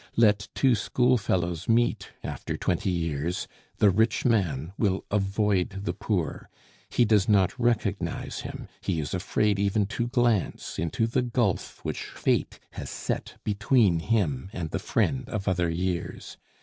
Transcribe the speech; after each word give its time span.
Let 0.15 0.47
two 0.55 0.73
schoolfellows 0.73 1.69
meet 1.69 2.09
after 2.23 2.57
twenty 2.57 2.89
years, 2.89 3.47
the 3.77 3.91
rich 3.91 4.25
man 4.25 4.73
will 4.75 5.05
avoid 5.11 5.85
the 5.85 5.93
poor; 5.93 6.49
he 6.89 7.05
does 7.05 7.29
not 7.29 7.53
recognize 7.61 8.39
him, 8.39 8.67
he 8.81 8.99
is 8.99 9.13
afraid 9.13 9.59
even 9.59 9.85
to 9.85 10.07
glance 10.07 10.79
into 10.79 11.05
the 11.05 11.21
gulf 11.21 11.85
which 11.85 12.01
Fate 12.05 12.57
has 12.71 12.89
set 12.89 13.35
between 13.43 13.99
him 13.99 14.49
and 14.53 14.71
the 14.71 14.79
friend 14.79 15.29
of 15.29 15.47
other 15.47 15.69
years. 15.69 16.37